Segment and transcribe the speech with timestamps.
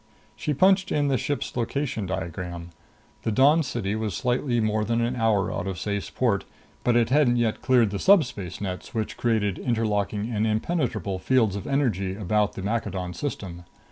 [0.35, 2.71] She punched in the ship's location diagram.
[3.21, 6.43] The Dawn City was slightly more than an hour out of Ceyce Port,
[6.83, 11.67] but it hadn't yet cleared the subspace nets which created interlocking and impenetrable fields of
[11.67, 13.63] energy about the Maccadon System.